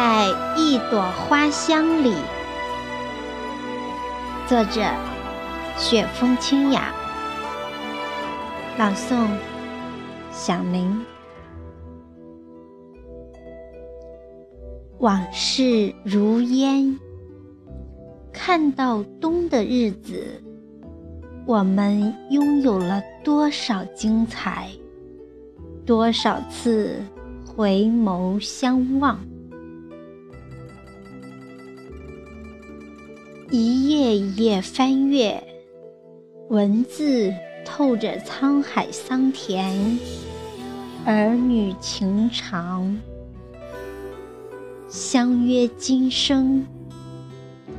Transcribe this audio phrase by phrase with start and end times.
[0.00, 2.14] 在一朵花香里。
[4.46, 4.80] 作者：
[5.76, 6.94] 雪风清雅。
[8.78, 9.26] 朗诵：
[10.30, 11.04] 响铃。
[14.98, 16.96] 往事如烟，
[18.32, 20.40] 看到冬的日子，
[21.44, 24.68] 我们拥有了多少精彩？
[25.84, 27.02] 多少次
[27.44, 29.18] 回眸相望？
[33.50, 35.42] 一页一页翻阅，
[36.50, 37.32] 文字
[37.64, 39.98] 透着沧海桑田，
[41.06, 43.00] 儿女情长。
[44.90, 46.66] 相约今生，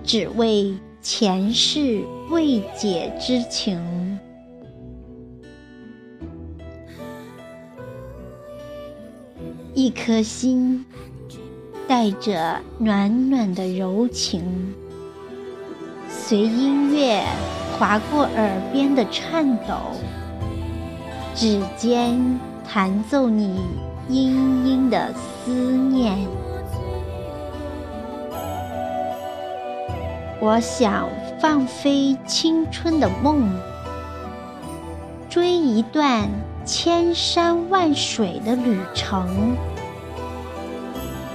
[0.04, 4.20] 只为前世未解之情。
[9.76, 10.84] 一颗心，
[11.88, 14.74] 带着暖暖的柔情。
[16.30, 17.24] 随音乐
[17.76, 19.74] 划过耳边的颤抖，
[21.34, 22.40] 指尖
[22.72, 23.60] 弹奏你
[24.08, 26.16] 殷殷的思念。
[30.40, 31.10] 我想
[31.42, 33.50] 放飞青春的梦，
[35.32, 36.30] 追一段
[36.64, 39.58] 千山万水的旅程，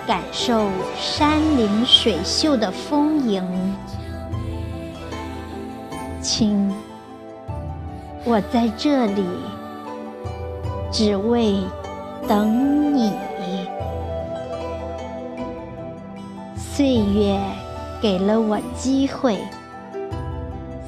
[0.07, 3.43] 感受山林水秀的丰盈。
[6.25, 6.73] 亲，
[8.25, 9.23] 我在这里，
[10.91, 11.59] 只为
[12.27, 13.13] 等你。
[16.57, 17.39] 岁月
[18.01, 19.39] 给了我机会，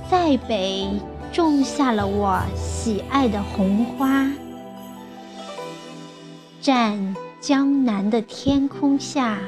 [0.09, 0.89] 塞北
[1.31, 4.27] 种下了我喜爱的红花。
[6.63, 9.39] 站江南的天空下，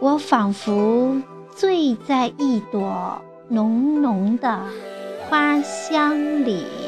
[0.00, 1.20] 我仿佛
[1.54, 3.20] 醉在一朵。
[3.52, 4.62] 浓浓的
[5.28, 6.81] 花香里。